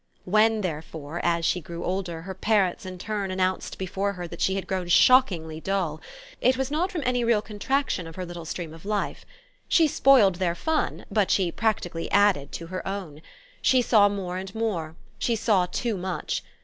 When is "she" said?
1.45-1.61, 4.41-4.55, 9.67-9.87, 11.29-11.51, 13.61-13.83, 15.19-15.35